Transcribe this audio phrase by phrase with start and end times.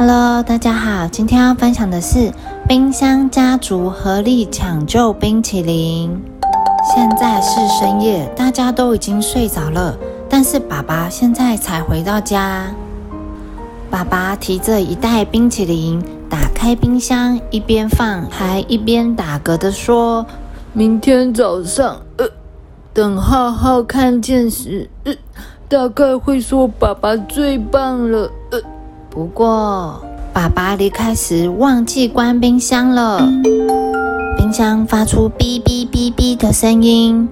[0.00, 2.32] Hello，大家好，今天要分享的是
[2.66, 6.18] 冰箱家族合力抢救冰淇淋。
[6.94, 9.94] 现在是深夜，大家都已经睡着了，
[10.26, 12.68] 但是爸爸现在才回到家。
[13.90, 20.24] 爸爸提着一袋冰淇淋，打开冰箱，一边放还一边打嗝的说
[20.72, 22.26] ：“明天早上，呃，
[22.94, 25.12] 等浩浩看见时，呃，
[25.68, 28.62] 大概会说爸爸最棒了。”呃。
[29.12, 30.00] 不过，
[30.32, 33.20] 爸爸离开时忘记关冰箱了，
[34.38, 37.28] 冰箱发出哔哔哔哔的声音，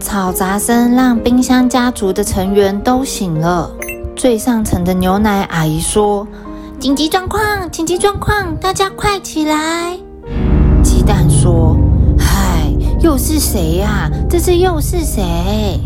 [0.00, 3.70] 吵杂声让冰箱家族的成员都醒了。
[4.16, 6.26] 最上层的牛奶阿姨说
[6.80, 9.96] ：“紧急状况，紧急状况，大家快起来！”
[10.82, 11.76] 鸡蛋说
[12.18, 14.10] ：“嗨，又是谁呀？
[14.28, 15.78] 这次又是谁？”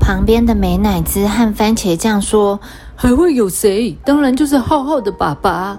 [0.00, 2.58] 旁边的美乃滋和番茄酱说。
[3.02, 3.98] 还会有谁？
[4.04, 5.76] 当然就是浩浩的爸爸。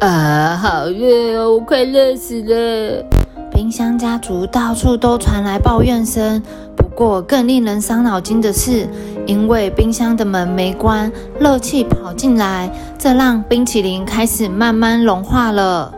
[0.00, 3.02] 啊，好热哦，我快热死了！
[3.50, 6.42] 冰箱家族到处都传来抱怨声。
[6.76, 8.86] 不过更令人伤脑筋的是，
[9.24, 15.90] 因为冰箱的门没关，热气跑进来，这让冰淇淋开始慢慢融化了。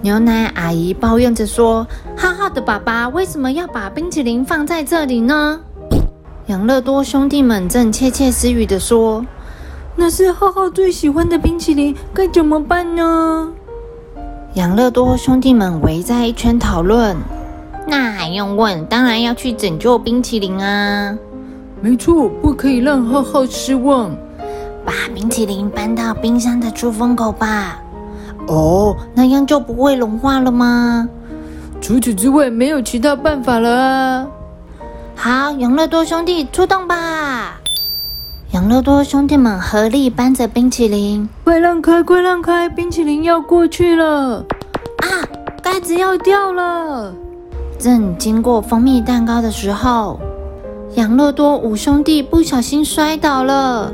[0.00, 1.84] 牛奶阿姨抱怨着说
[2.16, 5.58] ：“浩浩的爸爸为什么要把冰淇淋放在这里呢？”
[6.48, 9.22] 养乐多兄弟们正窃窃私语地说
[9.94, 13.52] ：“那是浩浩最喜欢的冰淇淋，该怎么办呢？”
[14.56, 17.14] 养乐多兄弟们围在一圈讨论。
[17.86, 18.82] 那还用问？
[18.86, 21.14] 当然要去拯救冰淇淋啊！
[21.82, 24.10] 没错，不可以让浩浩失望。
[24.86, 27.78] 把冰淇淋搬到冰箱的出风口吧。
[28.46, 31.06] 哦，那样就不会融化了吗？
[31.78, 34.26] 除此之外，没有其他办法了啊！
[35.20, 37.58] 好，养乐多兄弟出动吧！
[38.52, 42.68] 养乐多兄弟们合力搬着冰淇淋，快让开，快让开！
[42.68, 44.44] 冰淇淋要过去了！
[44.98, 45.10] 啊，
[45.60, 47.12] 盖子要掉了！
[47.80, 50.20] 正经过蜂蜜蛋糕的时候，
[50.94, 53.92] 养乐多五兄弟不小心摔倒了，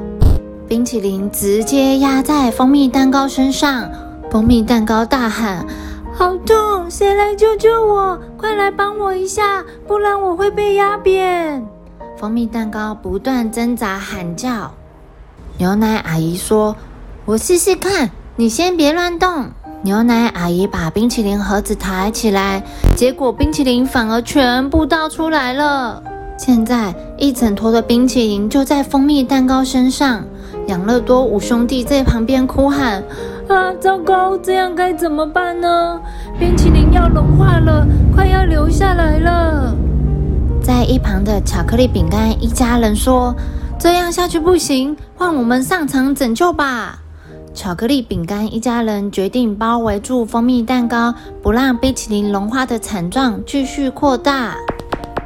[0.68, 3.90] 冰淇淋直接压在蜂蜜蛋糕身上，
[4.30, 5.66] 蜂蜜蛋糕大喊。
[6.12, 6.88] 好痛！
[6.90, 8.20] 谁来救救我？
[8.44, 11.66] 快来帮我一下，不然我会被压扁。
[12.14, 14.70] 蜂蜜蛋糕不断挣扎喊叫。
[15.56, 16.76] 牛奶阿姨说
[17.24, 19.46] ：“我试试看，你先别乱动。”
[19.80, 22.62] 牛奶阿姨把冰淇淋盒子抬起来，
[22.94, 26.02] 结果冰淇淋反而全部倒出来了。
[26.36, 30.22] 现在一整坨的冰淇淋就在蜂蜜蛋糕身上。
[30.66, 33.02] 养乐多五兄弟在旁边哭喊。
[33.48, 34.36] 啊，糟糕！
[34.38, 36.00] 这样该怎么办呢？
[36.38, 39.74] 冰淇淋要融化了，快要流下来了。
[40.62, 43.34] 在一旁的巧克力饼干一家人说
[43.78, 46.98] ：“这样下去不行，换我们上场拯救吧。”
[47.52, 54.56] 巧克力饼干一家人决定包围住蜂蜜蛋糕，不让冰淇淋融化的惨状继续扩大。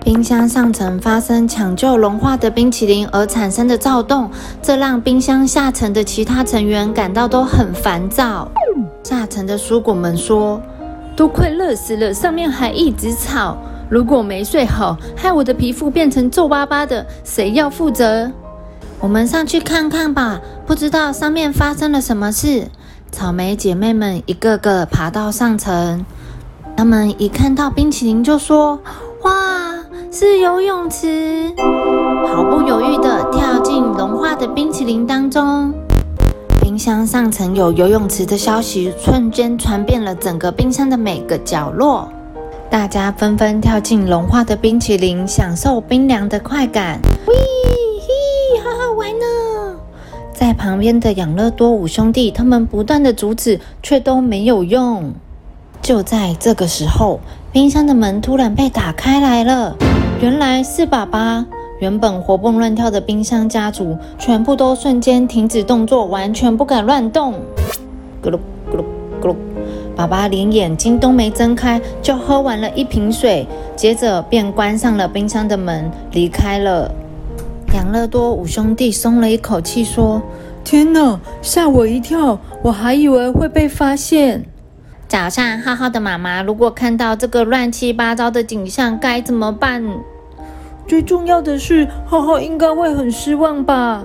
[0.04, 4.30] 冰箱上层发生抢救融化的冰淇淋而产生的躁动，
[4.62, 8.50] 这让冰箱下层的其他成员感到都很烦躁。
[9.02, 10.60] 下层的蔬果们说
[11.14, 13.56] ：“都快热死了，上面还一直吵。
[13.90, 18.30] 如果没睡好，害我的皮肤变成皱巴巴的，谁要负责？”
[19.00, 22.68] 我们上去看看吧，不知道上面发生了什么事。
[23.12, 26.04] 草莓姐妹们一个个爬到上层，
[26.76, 28.80] 她们一看到冰淇淋就说
[29.22, 29.32] ：“哇！”
[30.10, 31.52] 是游泳池，
[32.26, 35.70] 毫不犹豫地跳进融化的冰淇淋当中。
[36.62, 42.08] 冰箱上层有游泳池的消息瞬间传遍了整个冰箱的每个角落，
[42.70, 46.98] 大家纷纷跳进融化的冰淇淋，享受冰凉的快感。
[47.26, 47.34] 喂
[48.00, 49.76] 嘿，好好玩呢！
[50.32, 55.12] 在旁边的养乐多五兄弟，他们不断的阻止，却都没有用。
[55.82, 57.20] 就在这个时候，
[57.52, 59.76] 冰箱的门突然被打开来了。
[60.20, 61.46] 原来是爸爸。
[61.78, 67.34] 原本活蹦乱跳的冰箱家族，全部都瞬间停止动作，完全不敢乱动。
[68.20, 68.36] 咕噜
[68.68, 68.82] 咕噜
[69.22, 69.36] 咕噜，
[69.94, 73.46] 爸爸连眼睛都没睁开，就喝完了一瓶水，
[73.76, 76.90] 接着便关上了冰箱的门，离开了。
[77.72, 80.20] 养乐多五兄弟松了一口气，说
[80.64, 82.40] ：“天哪，吓我一跳！
[82.64, 84.44] 我还以为会被发现。”
[85.06, 89.84] 早上，浩浩的妈妈如果看到这个乱七八糟的景象，该怎么办？
[90.88, 94.02] 最重要的是，浩浩应该会很失望吧？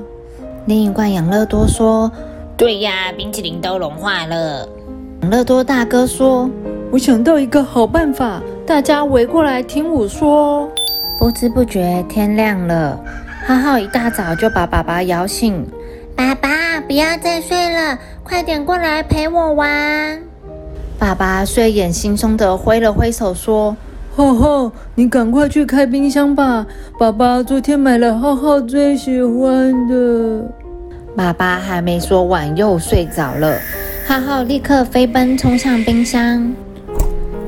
[0.66, 2.12] 另一罐养乐多说
[2.58, 4.68] ：“对呀，冰淇淋都融化了。”
[5.24, 6.50] 养乐多大哥说
[6.92, 10.70] ：“我想到一个好办法，大家围过来听我说。”
[11.18, 13.00] 不知不觉天亮了，
[13.48, 15.66] 浩浩一大早就把爸爸摇醒
[16.18, 20.22] ：“爸爸，不要再睡了，快点过来陪我玩。
[21.00, 23.74] 爸爸睡眼惺忪的挥了挥手说
[24.16, 26.66] ：“浩浩，你赶快去开冰箱吧，
[27.00, 30.48] 爸爸昨天买了浩浩最喜欢的。”
[31.18, 33.58] 爸爸还没说完，又睡着了。
[34.08, 36.54] 浩浩立刻飞奔冲向冰箱。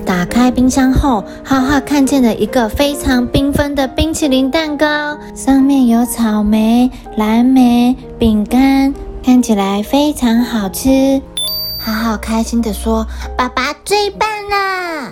[0.05, 11.21] 打开冰箱后，浩浩看见了一个非常缤纷的冰淇淋蛋糕，上面有草莓、蓝莓、饼干，看起来非常好吃。
[11.77, 13.05] 浩浩开心地说
[13.37, 15.11] ：“爸爸最棒了！”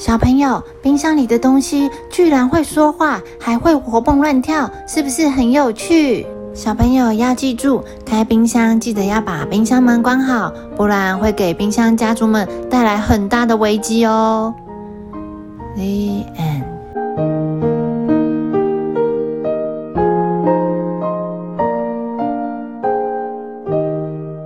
[0.00, 6.26] 小朋友，冰箱里的东西居然会说话，还会活蹦乱跳，是不是很有趣？
[6.54, 14.54] 小朋友要记住，开冰箱记得要把冰箱门关好，不然会给冰箱家族们带来很大的危机哦。
[15.76, 16.69] The end.